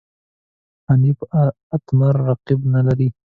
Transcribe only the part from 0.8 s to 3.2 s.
حنیف اتمر رقیب نه لري.